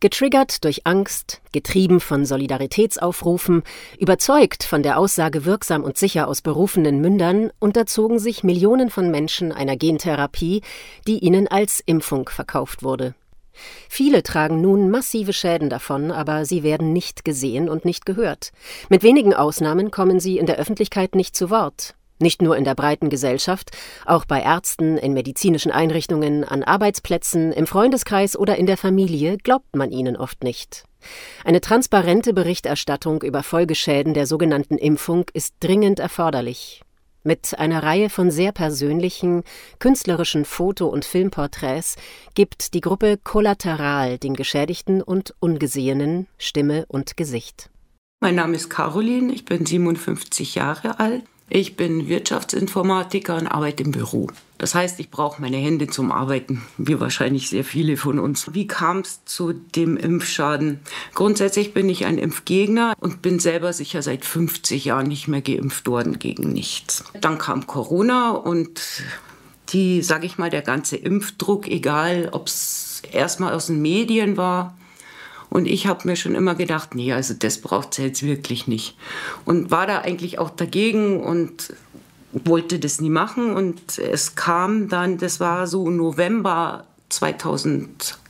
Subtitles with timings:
[0.00, 3.64] Getriggert durch Angst, getrieben von Solidaritätsaufrufen,
[3.98, 9.50] überzeugt von der Aussage wirksam und sicher aus berufenen Mündern, unterzogen sich Millionen von Menschen
[9.50, 10.62] einer Gentherapie,
[11.08, 13.16] die ihnen als Impfung verkauft wurde.
[13.88, 18.52] Viele tragen nun massive Schäden davon, aber sie werden nicht gesehen und nicht gehört.
[18.88, 21.96] Mit wenigen Ausnahmen kommen sie in der Öffentlichkeit nicht zu Wort.
[22.18, 23.70] Nicht nur in der breiten Gesellschaft,
[24.04, 29.76] auch bei Ärzten, in medizinischen Einrichtungen, an Arbeitsplätzen, im Freundeskreis oder in der Familie glaubt
[29.76, 30.84] man ihnen oft nicht.
[31.44, 36.82] Eine transparente Berichterstattung über Folgeschäden der sogenannten Impfung ist dringend erforderlich.
[37.24, 39.42] Mit einer Reihe von sehr persönlichen,
[39.80, 41.96] künstlerischen Foto- und Filmporträts
[42.34, 47.70] gibt die Gruppe Kollateral den Geschädigten und Ungesehenen Stimme und Gesicht.
[48.20, 51.24] Mein Name ist Caroline, ich bin 57 Jahre alt.
[51.50, 54.28] Ich bin Wirtschaftsinformatiker und arbeite im Büro.
[54.58, 58.52] Das heißt, ich brauche meine Hände zum Arbeiten, wie wahrscheinlich sehr viele von uns.
[58.52, 60.80] Wie kam es zu dem Impfschaden?
[61.14, 65.86] Grundsätzlich bin ich ein Impfgegner und bin selber sicher seit 50 Jahren nicht mehr geimpft
[65.86, 67.04] worden gegen nichts.
[67.20, 68.80] Dann kam Corona und
[69.70, 74.77] die, sage ich mal, der ganze Impfdruck, egal ob es erstmal aus den Medien war
[75.50, 78.96] und ich habe mir schon immer gedacht, nee, also das braucht es jetzt wirklich nicht.
[79.44, 81.72] Und war da eigentlich auch dagegen und
[82.32, 83.52] wollte das nie machen.
[83.52, 86.84] Und es kam dann, das war so November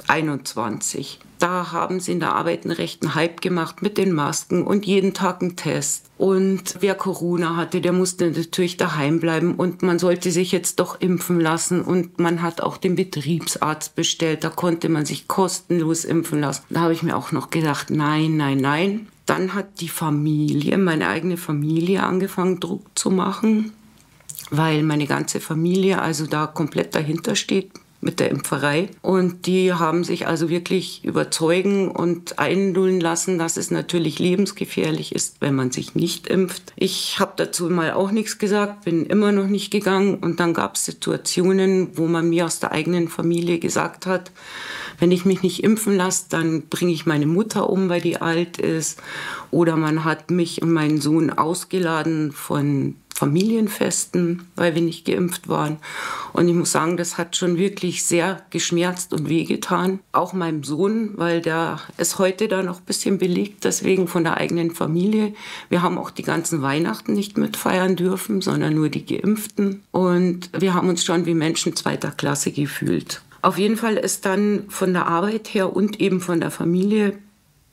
[0.09, 1.21] 2021.
[1.39, 5.15] Da haben sie in der Arbeit einen rechten Hype gemacht mit den Masken und jeden
[5.15, 6.07] Tag einen Test.
[6.17, 11.01] Und wer Corona hatte, der musste natürlich daheim bleiben und man sollte sich jetzt doch
[11.01, 11.83] impfen lassen.
[11.83, 16.65] Und man hat auch den Betriebsarzt bestellt, da konnte man sich kostenlos impfen lassen.
[16.71, 19.07] Da habe ich mir auch noch gedacht, nein, nein, nein.
[19.27, 23.73] Dann hat die Familie, meine eigene Familie, angefangen, Druck zu machen,
[24.51, 27.71] weil meine ganze Familie also da komplett dahinter steht
[28.01, 28.91] mit der Impferei.
[29.03, 35.41] Und die haben sich also wirklich überzeugen und einlullen lassen, dass es natürlich lebensgefährlich ist,
[35.41, 36.73] wenn man sich nicht impft.
[36.77, 40.17] Ich habe dazu mal auch nichts gesagt, bin immer noch nicht gegangen.
[40.17, 44.31] Und dann gab es Situationen, wo man mir aus der eigenen Familie gesagt hat,
[45.01, 48.59] wenn ich mich nicht impfen lasse, dann bringe ich meine Mutter um, weil die alt
[48.59, 49.01] ist.
[49.51, 55.79] Oder man hat mich und meinen Sohn ausgeladen von Familienfesten, weil wir nicht geimpft waren.
[56.33, 59.99] Und ich muss sagen, das hat schon wirklich sehr geschmerzt und wehgetan.
[60.13, 64.37] Auch meinem Sohn, weil der ist heute da noch ein bisschen belegt, deswegen von der
[64.37, 65.35] eigenen Familie.
[65.69, 69.83] Wir haben auch die ganzen Weihnachten nicht mitfeiern dürfen, sondern nur die Geimpften.
[69.91, 73.21] Und wir haben uns schon wie Menschen zweiter Klasse gefühlt.
[73.43, 77.19] Auf jeden Fall ist dann von der Arbeit her und eben von der Familie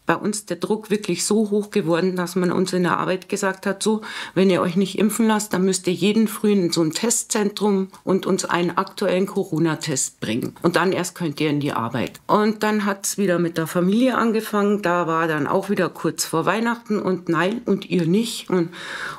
[0.05, 3.66] bei uns der Druck wirklich so hoch geworden, dass man uns in der Arbeit gesagt
[3.66, 4.01] hat, so,
[4.33, 7.89] wenn ihr euch nicht impfen lasst, dann müsst ihr jeden Früh in so ein Testzentrum
[8.03, 10.55] und uns einen aktuellen Corona-Test bringen.
[10.61, 12.19] Und dann erst könnt ihr in die Arbeit.
[12.27, 14.81] Und dann hat es wieder mit der Familie angefangen.
[14.81, 18.49] Da war dann auch wieder kurz vor Weihnachten und nein, und ihr nicht.
[18.49, 18.69] Und,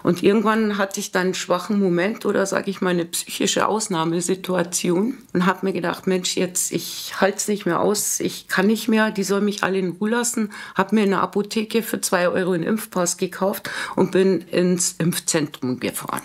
[0.03, 5.19] und irgendwann hatte ich dann einen schwachen Moment oder sage ich mal eine psychische Ausnahmesituation
[5.33, 8.89] und habe mir gedacht, Mensch, jetzt, ich halte es nicht mehr aus, ich kann nicht
[8.89, 12.29] mehr, die soll mich alle in Ruhe lassen habe mir in der Apotheke für zwei
[12.29, 16.23] Euro einen Impfpass gekauft und bin ins Impfzentrum gefahren.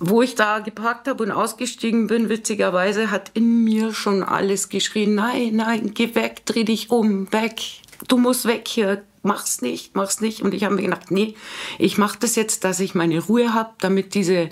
[0.00, 5.14] Wo ich da geparkt habe und ausgestiegen bin, witzigerweise hat in mir schon alles geschrien,
[5.14, 7.60] nein, nein, geh weg, dreh dich um, weg,
[8.08, 10.40] du musst weg hier, mach's nicht, mach's nicht.
[10.40, 11.34] Und ich habe mir gedacht, nee,
[11.78, 14.48] ich mache das jetzt, dass ich meine Ruhe habe, damit diese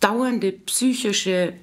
[0.00, 1.54] dauernde psychische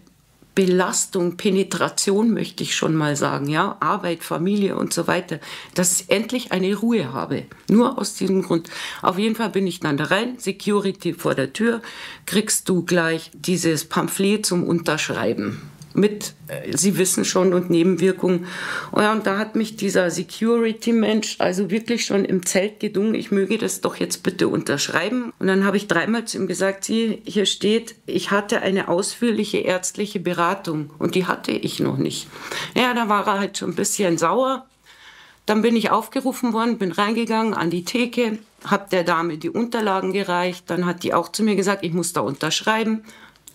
[0.56, 5.40] Belastung, Penetration möchte ich schon mal sagen, ja, Arbeit, Familie und so weiter,
[5.74, 7.44] dass ich endlich eine Ruhe habe.
[7.70, 8.70] Nur aus diesem Grund.
[9.02, 11.82] Auf jeden Fall bin ich dann da rein, Security vor der Tür,
[12.26, 18.48] kriegst du gleich dieses Pamphlet zum Unterschreiben mit, äh, Sie wissen schon, und Nebenwirkungen.
[18.92, 23.32] Oh ja, und da hat mich dieser Security-Mensch also wirklich schon im Zelt gedungen, ich
[23.32, 25.34] möge das doch jetzt bitte unterschreiben.
[25.40, 29.58] Und dann habe ich dreimal zu ihm gesagt, Sie, hier steht, ich hatte eine ausführliche
[29.58, 32.28] ärztliche Beratung und die hatte ich noch nicht.
[32.76, 34.66] Ja, da war er halt schon ein bisschen sauer.
[35.46, 40.12] Dann bin ich aufgerufen worden, bin reingegangen an die Theke, habe der Dame die Unterlagen
[40.12, 40.66] gereicht.
[40.68, 43.04] Dann hat die auch zu mir gesagt, ich muss da unterschreiben.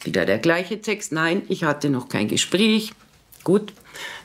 [0.02, 1.12] Wieder der gleiche Text.
[1.12, 2.93] Nein, ich hatte noch kein Gespräch.
[3.43, 3.73] Gut,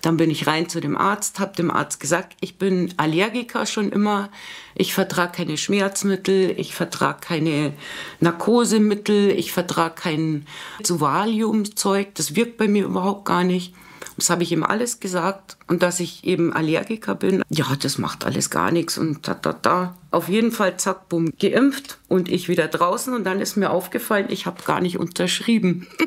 [0.01, 3.89] dann bin ich rein zu dem Arzt, habe dem Arzt gesagt, ich bin Allergiker schon
[3.89, 4.29] immer,
[4.75, 7.73] ich vertrage keine Schmerzmittel, ich vertrage keine
[8.19, 10.45] Narkosemittel, ich vertrage kein
[10.85, 13.73] Valium-Zeug, das wirkt bei mir überhaupt gar nicht.
[14.17, 15.57] Das habe ich ihm alles gesagt.
[15.67, 18.97] Und dass ich eben Allergiker bin, ja, das macht alles gar nichts.
[18.97, 19.95] Und da, da, da.
[20.11, 23.13] Auf jeden Fall, zack, bumm, geimpft und ich wieder draußen.
[23.13, 25.87] Und dann ist mir aufgefallen, ich habe gar nicht unterschrieben.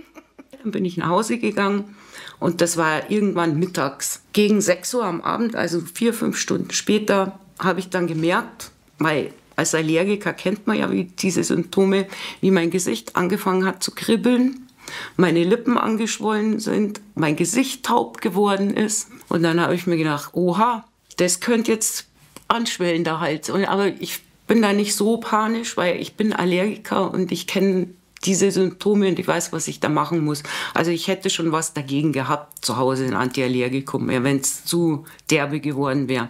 [0.62, 1.94] Dann bin ich nach Hause gegangen
[2.40, 4.22] und das war irgendwann mittags.
[4.32, 9.32] Gegen 6 Uhr am Abend, also vier, fünf Stunden später, habe ich dann gemerkt, weil
[9.56, 12.06] als Allergiker kennt man ja wie diese Symptome,
[12.40, 14.67] wie mein Gesicht angefangen hat zu kribbeln,
[15.16, 19.08] meine Lippen angeschwollen sind, mein Gesicht taub geworden ist.
[19.28, 20.84] Und dann habe ich mir gedacht, oha,
[21.16, 22.06] das könnte jetzt
[22.48, 23.50] anschwellender Hals.
[23.50, 27.88] Aber ich bin da nicht so panisch, weil ich bin Allergiker und ich kenne
[28.24, 30.42] diese Symptome und ich weiß, was ich da machen muss.
[30.74, 35.60] Also ich hätte schon was dagegen gehabt, zu Hause ein Antiallergikum, wenn es zu derbe
[35.60, 36.28] geworden wäre.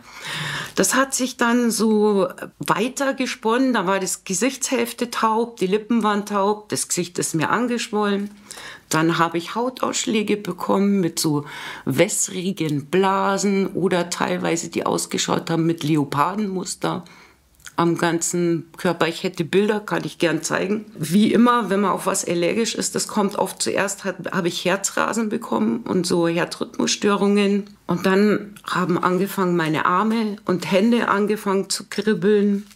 [0.74, 3.72] Das hat sich dann so weiter gesponnen.
[3.72, 8.30] Da war das Gesichtshälfte taub, die Lippen waren taub, das Gesicht ist mir angeschwollen.
[8.88, 11.44] Dann habe ich Hautausschläge bekommen mit so
[11.84, 17.04] wässrigen Blasen oder teilweise die ausgeschaut haben mit Leopardenmuster
[17.78, 19.06] am ganzen Körper.
[19.06, 20.86] Ich hätte Bilder, kann ich gern zeigen.
[20.98, 25.28] Wie immer, wenn man auf was allergisch ist, das kommt oft zuerst, habe ich Herzrasen
[25.28, 27.70] bekommen und so Herzrhythmusstörungen.
[27.86, 32.66] Und dann haben angefangen meine Arme und Hände angefangen zu kribbeln.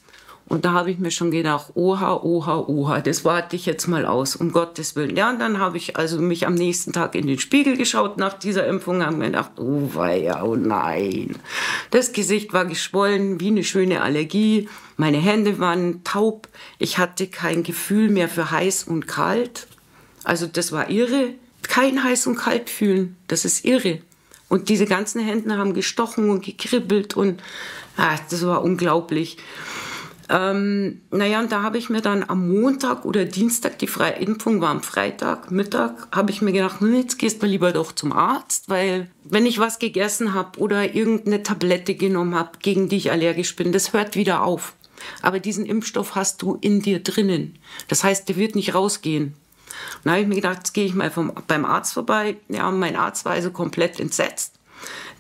[0.53, 4.05] Und da habe ich mir schon gedacht, oha, oha, oha, das warte ich jetzt mal
[4.05, 5.17] aus, um Gottes Willen.
[5.17, 8.35] Ja, und dann habe ich also mich am nächsten Tag in den Spiegel geschaut nach
[8.35, 11.37] dieser Impfung und mir gedacht, oh weia, oh nein.
[11.91, 14.69] Das Gesicht war geschwollen wie eine schöne Allergie.
[14.99, 16.49] Meine Hände waren taub.
[16.79, 19.69] Ich hatte kein Gefühl mehr für heiß und kalt.
[20.23, 21.31] Also das war irre.
[21.63, 24.01] Kein heiß und kalt fühlen, das ist irre.
[24.51, 27.43] Und diese ganzen Hände haben gestochen und gekribbelt und
[27.97, 29.39] ah, das war unglaublich.
[30.33, 34.63] Ähm, naja, und da habe ich mir dann am Montag oder Dienstag, die freie Impfung
[34.63, 38.13] war am Freitag, Mittag, habe ich mir gedacht, hm, jetzt gehst du lieber doch zum
[38.13, 43.11] Arzt, weil wenn ich was gegessen habe oder irgendeine Tablette genommen habe, gegen die ich
[43.11, 44.73] allergisch bin, das hört wieder auf.
[45.21, 47.59] Aber diesen Impfstoff hast du in dir drinnen.
[47.89, 49.35] Das heißt, der wird nicht rausgehen.
[49.97, 52.37] Und da habe ich mir gedacht, jetzt gehe ich mal vom, beim Arzt vorbei.
[52.49, 54.55] Ja, mein Arzt war also komplett entsetzt.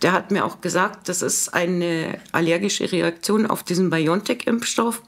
[0.03, 5.03] Der hat mir auch gesagt, das ist eine allergische Reaktion auf diesen BioNTech-Impfstoff.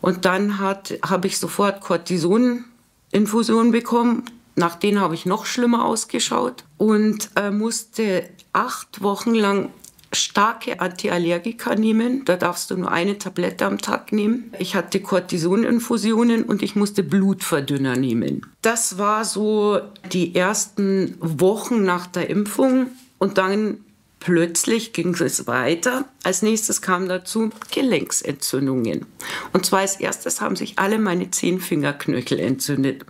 [0.00, 4.24] Und dann habe ich sofort Cortison-Infusion bekommen.
[4.56, 9.70] Nach denen habe ich noch schlimmer ausgeschaut und äh, musste acht Wochen lang
[10.12, 12.24] starke Antiallergika nehmen.
[12.24, 14.52] Da darfst du nur eine Tablette am Tag nehmen.
[14.58, 18.46] Ich hatte Cortisoninfusionen und ich musste Blutverdünner nehmen.
[18.62, 19.80] Das war so
[20.12, 22.88] die ersten Wochen nach der Impfung.
[23.18, 23.84] Und dann
[24.20, 26.06] Plötzlich ging es weiter.
[26.24, 29.06] Als nächstes kamen dazu Gelenksentzündungen.
[29.52, 33.04] Und zwar als erstes haben sich alle meine zehn Fingerknöchel entzündet.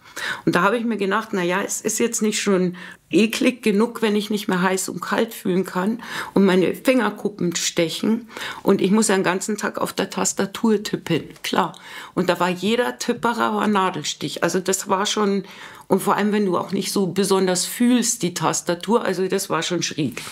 [0.44, 2.76] Und da habe ich mir gedacht, na ja, es ist jetzt nicht schon
[3.10, 6.02] eklig genug, wenn ich nicht mehr heiß und kalt fühlen kann
[6.34, 8.28] und meine Fingerkuppen stechen
[8.62, 11.25] und ich muss den ganzen Tag auf der Tastatur tippen.
[11.43, 11.72] Klar.
[12.14, 14.43] Und da war jeder Tipperer war Nadelstich.
[14.43, 15.44] Also das war schon
[15.88, 19.62] und vor allem, wenn du auch nicht so besonders fühlst, die Tastatur, also das war
[19.62, 20.23] schon schräg.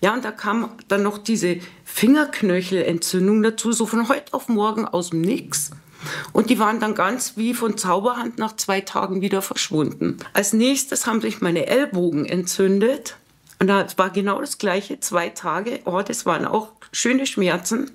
[0.00, 5.10] Ja, und da kam dann noch diese Fingerknöchelentzündung dazu, so von heute auf morgen aus
[5.10, 5.72] dem Nix.
[6.32, 10.18] Und die waren dann ganz wie von Zauberhand nach zwei Tagen wieder verschwunden.
[10.32, 13.16] Als nächstes haben sich meine Ellbogen entzündet.
[13.60, 15.80] Und das war genau das gleiche, zwei Tage.
[15.84, 17.90] Oh, das waren auch schöne Schmerzen.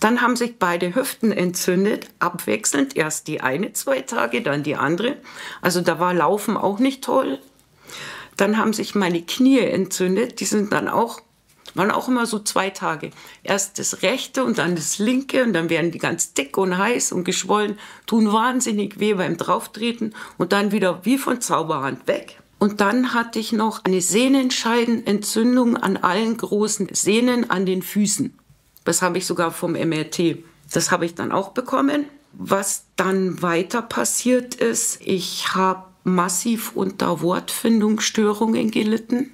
[0.00, 2.96] Dann haben sich beide Hüften entzündet, abwechselnd.
[2.96, 5.16] Erst die eine zwei Tage, dann die andere.
[5.60, 7.38] Also da war Laufen auch nicht toll.
[8.36, 10.40] Dann haben sich meine Knie entzündet.
[10.40, 11.20] Die sind dann auch,
[11.74, 13.10] waren auch immer so zwei Tage.
[13.44, 17.12] Erst das rechte und dann das linke und dann werden die ganz dick und heiß
[17.12, 22.38] und geschwollen, tun wahnsinnig weh beim Drauftreten und dann wieder wie von Zauberhand weg.
[22.62, 28.38] Und dann hatte ich noch eine Sehnenscheidenentzündung an allen großen Sehnen an den Füßen.
[28.84, 30.44] Das habe ich sogar vom MRT.
[30.72, 32.04] Das habe ich dann auch bekommen.
[32.34, 39.32] Was dann weiter passiert ist, ich habe massiv unter Wortfindungsstörungen gelitten.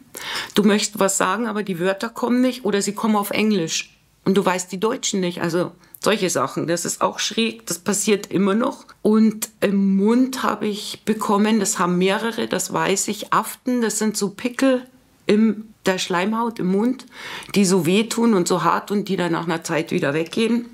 [0.54, 3.94] Du möchtest was sagen, aber die Wörter kommen nicht oder sie kommen auf Englisch
[4.24, 5.42] und du weißt die Deutschen nicht.
[5.42, 8.86] Also solche Sachen, das ist auch schräg, das passiert immer noch.
[9.02, 14.16] Und im Mund habe ich bekommen, das haben mehrere, das weiß ich, Aften, das sind
[14.16, 14.86] so Pickel
[15.26, 17.06] in der Schleimhaut im Mund,
[17.54, 20.66] die so wehtun und so hart und die dann nach einer Zeit wieder weggehen.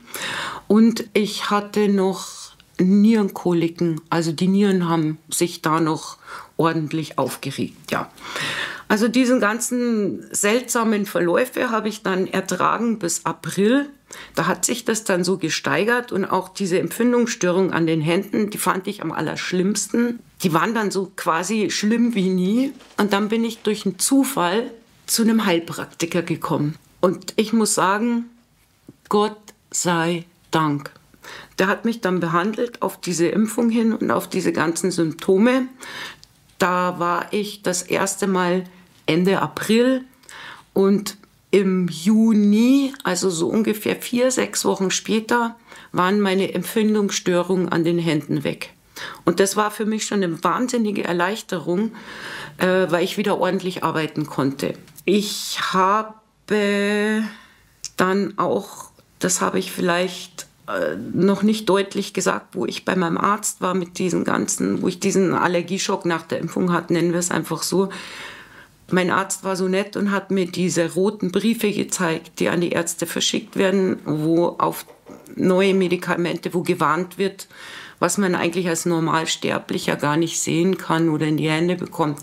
[0.68, 2.28] Und ich hatte noch
[2.78, 4.00] Nierenkoliken.
[4.10, 6.18] Also die Nieren haben sich da noch
[6.56, 8.10] ordentlich aufgeregt, ja.
[8.86, 13.88] Also diesen ganzen seltsamen Verläufe habe ich dann ertragen bis April.
[14.35, 18.59] Da hat sich das dann so gesteigert und auch diese Empfindungsstörung an den Händen, die
[18.59, 20.18] fand ich am allerschlimmsten.
[20.42, 22.73] Die waren dann so quasi schlimm wie nie.
[22.97, 24.71] Und dann bin ich durch einen Zufall
[25.06, 26.76] zu einem Heilpraktiker gekommen.
[27.00, 28.26] Und ich muss sagen,
[29.09, 29.37] Gott
[29.71, 30.90] sei Dank.
[31.59, 35.68] Der hat mich dann behandelt auf diese Impfung hin und auf diese ganzen Symptome.
[36.59, 38.64] Da war ich das erste Mal
[39.06, 40.04] Ende April
[40.73, 41.16] und
[41.54, 45.54] im Juni, also so ungefähr vier, sechs Wochen später,
[45.92, 48.70] waren meine Empfindungsstörungen an den Händen weg.
[49.25, 51.92] Und das war für mich schon eine wahnsinnige Erleichterung,
[52.58, 54.75] äh, weil ich wieder ordentlich arbeiten konnte.
[55.04, 56.14] Ich habe
[57.96, 63.16] dann auch, das habe ich vielleicht äh, noch nicht deutlich gesagt, wo ich bei meinem
[63.16, 67.20] Arzt war mit diesen ganzen, wo ich diesen Allergieschock nach der Impfung hatte, nennen wir
[67.20, 67.90] es einfach so,
[68.94, 72.70] mein Arzt war so nett und hat mir diese roten Briefe gezeigt, die an die
[72.70, 74.86] Ärzte verschickt werden, wo auf
[75.34, 77.48] neue Medikamente, wo gewarnt wird,
[77.98, 82.20] was man eigentlich als Normalsterblicher gar nicht sehen kann oder in die Hände bekommt.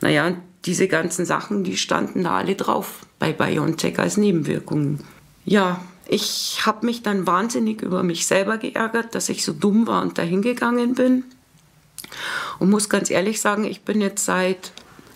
[0.00, 5.00] Naja, diese ganzen Sachen, die standen da alle drauf bei BioNTech als Nebenwirkungen.
[5.44, 10.02] Ja, ich habe mich dann wahnsinnig über mich selber geärgert, dass ich so dumm war
[10.02, 11.24] und dahin gegangen bin.
[12.60, 14.72] Und muss ganz ehrlich sagen, ich bin jetzt seit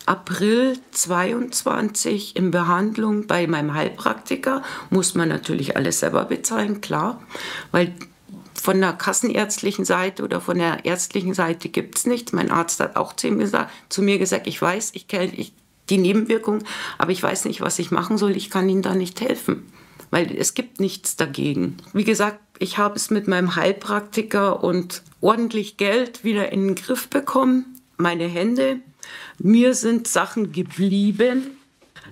[0.09, 4.63] April 22 in Behandlung bei meinem Heilpraktiker.
[4.89, 7.21] Muss man natürlich alles selber bezahlen, klar,
[7.71, 7.93] weil
[8.55, 12.33] von der kassenärztlichen Seite oder von der ärztlichen Seite gibt es nichts.
[12.33, 15.31] Mein Arzt hat auch zu, gesagt, zu mir gesagt, ich weiß, ich kenne
[15.91, 16.63] die Nebenwirkung,
[16.97, 18.35] aber ich weiß nicht, was ich machen soll.
[18.35, 19.71] Ich kann Ihnen da nicht helfen,
[20.09, 21.77] weil es gibt nichts dagegen.
[21.93, 27.09] Wie gesagt, ich habe es mit meinem Heilpraktiker und ordentlich Geld wieder in den Griff
[27.09, 27.79] bekommen.
[27.97, 28.81] Meine Hände
[29.37, 31.57] mir sind Sachen geblieben.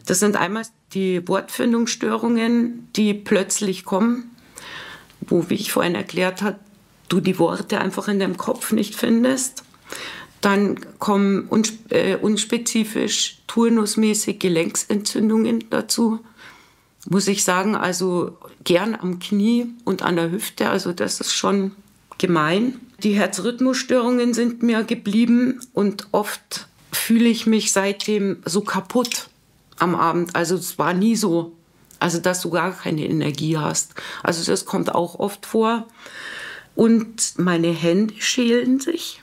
[0.06, 0.64] Das sind einmal
[0.94, 4.32] die Wortfindungsstörungen, die plötzlich kommen,
[5.22, 6.60] wo, wie ich vorhin erklärt habe,
[7.10, 9.64] du die Worte einfach in deinem Kopf nicht findest.
[10.42, 11.50] Dann kommen
[11.90, 16.20] äh, unspezifisch turnusmäßig Gelenksentzündungen dazu.
[17.10, 21.72] Muss ich sagen, also gern am Knie und an der Hüfte, also das ist schon
[22.18, 22.80] gemein.
[23.04, 29.30] Die Herzrhythmusstörungen sind mir geblieben und oft fühle ich mich seitdem so kaputt
[29.78, 30.36] am Abend.
[30.36, 31.54] Also es war nie so,
[32.00, 33.94] also dass du gar keine Energie hast.
[34.24, 35.88] Also das kommt auch oft vor.
[36.76, 39.22] Und meine Hände schälen sich.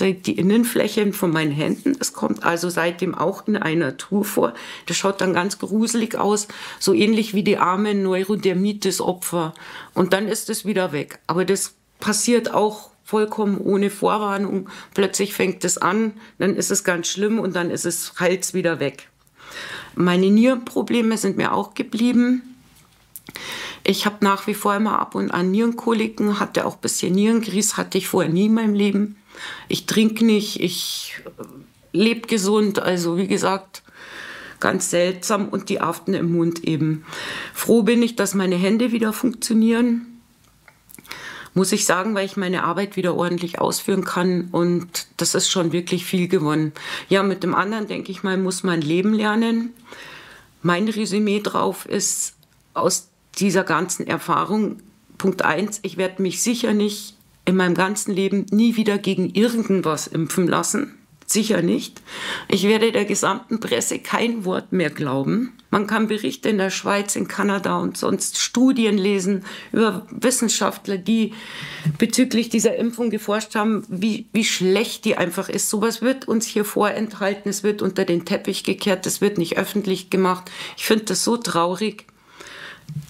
[0.00, 4.54] Die Innenflächen von meinen Händen, das kommt also seitdem auch in einer Tour vor.
[4.86, 6.46] Das schaut dann ganz gruselig aus,
[6.78, 9.54] so ähnlich wie die armen Neurodermitis-Opfer.
[9.94, 11.18] Und dann ist es wieder weg.
[11.26, 14.68] Aber das passiert auch vollkommen ohne Vorwarnung.
[14.92, 18.80] Plötzlich fängt es an, dann ist es ganz schlimm und dann ist es Hals wieder
[18.80, 19.08] weg.
[19.94, 22.42] Meine Nierenprobleme sind mir auch geblieben.
[23.82, 27.78] Ich habe nach wie vor immer ab und an Nierenkoliken, hatte auch ein bisschen Nierengrieß,
[27.78, 29.16] hatte ich vorher nie in meinem Leben.
[29.68, 31.44] Ich trinke nicht, ich äh,
[31.96, 33.84] lebe gesund, also wie gesagt,
[34.60, 37.06] ganz seltsam und die Aften im Mund eben.
[37.54, 40.17] Froh bin ich, dass meine Hände wieder funktionieren
[41.54, 44.48] muss ich sagen, weil ich meine Arbeit wieder ordentlich ausführen kann.
[44.52, 46.72] Und das ist schon wirklich viel gewonnen.
[47.08, 49.72] Ja, mit dem anderen, denke ich mal, muss man leben lernen.
[50.62, 52.34] Mein Resümee drauf ist
[52.74, 54.80] aus dieser ganzen Erfahrung,
[55.16, 60.06] Punkt eins: ich werde mich sicher nicht in meinem ganzen Leben nie wieder gegen irgendwas
[60.06, 60.97] impfen lassen.
[61.30, 62.00] Sicher nicht.
[62.48, 65.52] Ich werde der gesamten Presse kein Wort mehr glauben.
[65.70, 71.34] Man kann Berichte in der Schweiz, in Kanada und sonst Studien lesen über Wissenschaftler, die
[71.98, 75.68] bezüglich dieser Impfung geforscht haben, wie, wie schlecht die einfach ist.
[75.68, 80.08] Sowas wird uns hier vorenthalten, es wird unter den Teppich gekehrt, es wird nicht öffentlich
[80.08, 80.50] gemacht.
[80.78, 82.06] Ich finde das so traurig.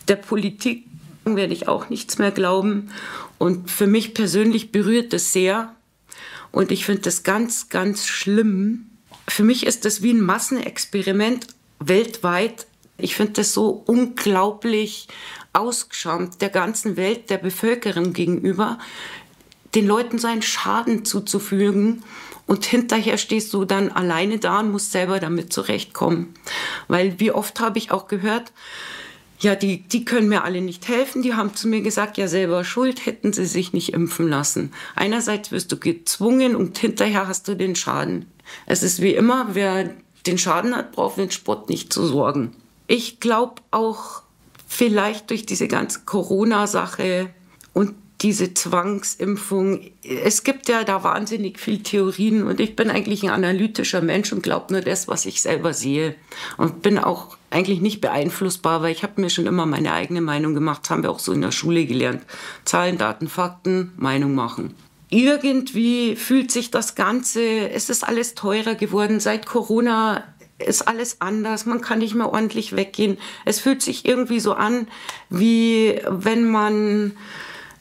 [0.08, 0.86] Der Politik
[1.24, 2.90] werde ich auch nichts mehr glauben.
[3.38, 5.72] Und für mich persönlich berührt es sehr,
[6.52, 8.90] und ich finde das ganz, ganz schlimm.
[9.28, 11.48] Für mich ist das wie ein Massenexperiment
[11.80, 12.66] weltweit.
[12.96, 15.08] Ich finde das so unglaublich
[15.52, 18.78] ausgeschämt der ganzen Welt, der Bevölkerung gegenüber,
[19.74, 22.02] den Leuten so einen Schaden zuzufügen.
[22.46, 26.32] Und hinterher stehst du dann alleine da und musst selber damit zurechtkommen.
[26.88, 28.52] Weil wie oft habe ich auch gehört,
[29.40, 31.22] ja, die, die können mir alle nicht helfen.
[31.22, 34.72] Die haben zu mir gesagt, ja, selber schuld, hätten sie sich nicht impfen lassen.
[34.96, 38.26] Einerseits wirst du gezwungen und hinterher hast du den Schaden.
[38.66, 39.90] Es ist wie immer, wer
[40.26, 42.52] den Schaden hat, braucht den Sport nicht zu sorgen.
[42.86, 44.22] Ich glaube auch
[44.66, 47.30] vielleicht durch diese ganze Corona-Sache
[47.72, 49.80] und diese Zwangsimpfung.
[50.02, 54.42] Es gibt ja da wahnsinnig viel Theorien und ich bin eigentlich ein analytischer Mensch und
[54.42, 56.16] glaube nur das, was ich selber sehe.
[56.56, 60.54] Und bin auch eigentlich nicht beeinflussbar, weil ich habe mir schon immer meine eigene Meinung
[60.54, 60.82] gemacht.
[60.82, 62.22] Das haben wir auch so in der Schule gelernt.
[62.64, 64.74] Zahlen, Daten, Fakten, Meinung machen.
[65.10, 69.20] Irgendwie fühlt sich das Ganze, es ist alles teurer geworden.
[69.20, 70.24] Seit Corona
[70.58, 71.66] ist alles anders.
[71.66, 73.16] Man kann nicht mehr ordentlich weggehen.
[73.44, 74.88] Es fühlt sich irgendwie so an,
[75.30, 77.12] wie wenn man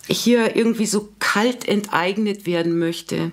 [0.07, 3.31] hier irgendwie so kalt enteignet werden möchte.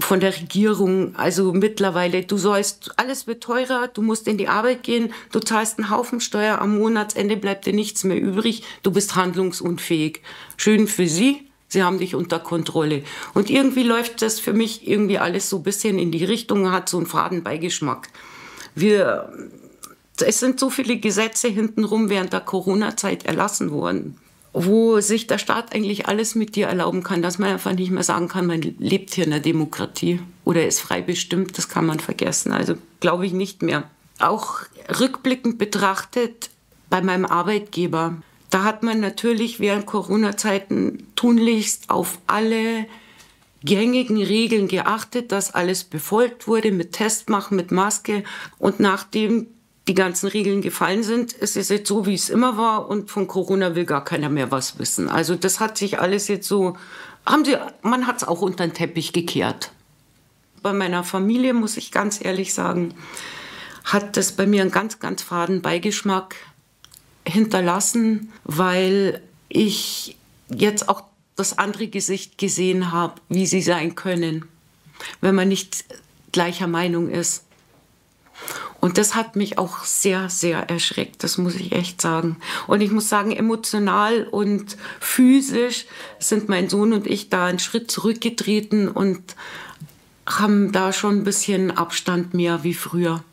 [0.00, 1.14] von der Regierung.
[1.16, 5.78] Also mittlerweile, du sollst, alles wird teurer, du musst in die Arbeit gehen, du zahlst
[5.78, 10.20] einen Haufen Steuer, am Monatsende bleibt dir nichts mehr übrig, du bist handlungsunfähig.
[10.56, 13.04] Schön für sie, sie haben dich unter Kontrolle.
[13.34, 16.88] Und irgendwie läuft das für mich irgendwie alles so ein bisschen in die Richtung, hat
[16.88, 18.08] so einen Fadenbeigeschmack.
[18.74, 19.32] Wir,
[20.18, 24.18] es sind so viele Gesetze hintenrum während der Corona-Zeit erlassen worden
[24.54, 28.04] wo sich der Staat eigentlich alles mit dir erlauben kann, dass man einfach nicht mehr
[28.04, 31.98] sagen kann, man lebt hier in einer Demokratie oder ist frei bestimmt, das kann man
[31.98, 32.52] vergessen.
[32.52, 33.90] Also glaube ich nicht mehr.
[34.20, 34.60] Auch
[35.00, 36.50] rückblickend betrachtet
[36.88, 38.16] bei meinem Arbeitgeber,
[38.54, 42.86] da hat man natürlich während Corona-Zeiten tunlichst auf alle
[43.64, 48.22] gängigen Regeln geachtet, dass alles befolgt wurde mit Testmachen, mit Maske.
[48.60, 49.48] Und nachdem
[49.86, 53.26] die ganzen Regeln gefallen sind, ist es jetzt so, wie es immer war und von
[53.26, 55.08] Corona will gar keiner mehr was wissen.
[55.08, 56.76] Also das hat sich alles jetzt so,
[57.26, 59.72] haben sie, man hat es auch unter den Teppich gekehrt.
[60.62, 62.94] Bei meiner Familie, muss ich ganz ehrlich sagen,
[63.84, 66.34] hat das bei mir einen ganz, ganz faden Beigeschmack
[67.26, 70.16] hinterlassen, weil ich
[70.48, 71.04] jetzt auch
[71.36, 74.46] das andere Gesicht gesehen habe, wie sie sein können,
[75.20, 75.84] wenn man nicht
[76.32, 77.44] gleicher Meinung ist.
[78.84, 82.36] Und das hat mich auch sehr, sehr erschreckt, das muss ich echt sagen.
[82.66, 85.86] Und ich muss sagen, emotional und physisch
[86.18, 89.36] sind mein Sohn und ich da einen Schritt zurückgetreten und
[90.26, 93.24] haben da schon ein bisschen Abstand mehr wie früher.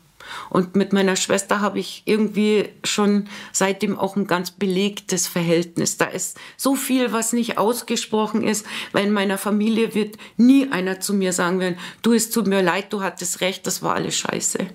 [0.48, 5.98] Und mit meiner Schwester habe ich irgendwie schon seitdem auch ein ganz belegtes Verhältnis.
[5.98, 11.00] Da ist so viel, was nicht ausgesprochen ist, weil in meiner Familie wird nie einer
[11.00, 14.16] zu mir sagen werden, du, es tut mir leid, du hattest recht, das war alles
[14.16, 14.66] scheiße.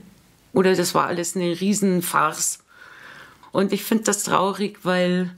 [0.57, 2.63] Oder das war alles eine Riesenfarce.
[3.51, 5.29] Und ich finde das traurig, weil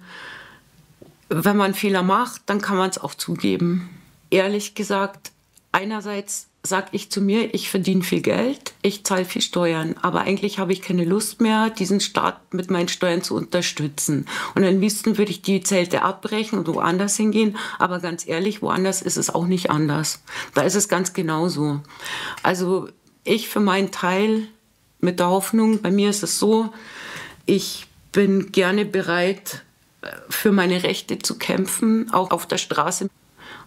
[1.27, 3.89] wenn man Fehler macht, dann kann man es auch zugeben.
[4.29, 5.33] Ehrlich gesagt,
[5.73, 10.57] einerseits sage ich zu mir, ich verdiene viel Geld, ich zahle viel Steuern, aber eigentlich
[10.57, 14.25] habe ich keine Lust mehr, diesen Staat mit meinen Steuern zu unterstützen.
[14.55, 19.01] Und am liebsten würde ich die Zelte abbrechen und woanders hingehen, aber ganz ehrlich, woanders
[19.01, 20.23] ist es auch nicht anders.
[20.53, 21.81] Da ist es ganz genauso.
[22.41, 22.87] Also
[23.25, 24.47] ich für meinen Teil
[24.99, 26.69] mit der Hoffnung, bei mir ist es so,
[27.45, 29.63] ich bin gerne bereit,
[30.29, 33.09] für meine Rechte zu kämpfen, auch auf der Straße.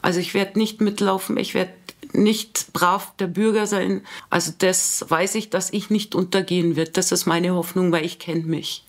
[0.00, 1.72] Also ich werde nicht mitlaufen, ich werde
[2.12, 4.02] nicht brav der Bürger sein.
[4.30, 6.96] Also das weiß ich, dass ich nicht untergehen wird.
[6.96, 8.84] Das ist meine Hoffnung, weil ich kenne mich.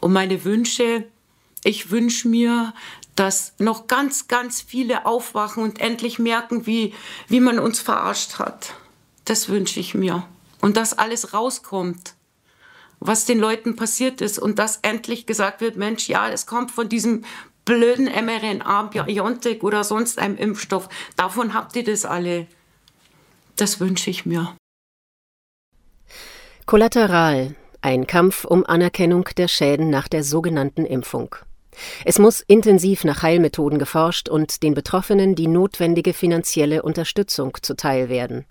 [0.00, 1.04] Und meine Wünsche,
[1.64, 2.72] ich wünsche mir,
[3.14, 6.94] dass noch ganz, ganz viele aufwachen und endlich merken, wie,
[7.28, 8.74] wie man uns verarscht hat.
[9.24, 10.26] Das wünsche ich mir
[10.66, 12.14] und dass alles rauskommt,
[12.98, 16.88] was den Leuten passiert ist und dass endlich gesagt wird, Mensch, ja, es kommt von
[16.88, 17.22] diesem
[17.64, 20.88] blöden mRNA, Biontech oder sonst einem Impfstoff.
[21.14, 22.48] Davon habt ihr das alle.
[23.54, 24.56] Das wünsche ich mir.
[26.66, 27.54] Kollateral.
[27.80, 31.36] Ein Kampf um Anerkennung der Schäden nach der sogenannten Impfung.
[32.04, 38.46] Es muss intensiv nach Heilmethoden geforscht und den Betroffenen die notwendige finanzielle Unterstützung zuteil werden.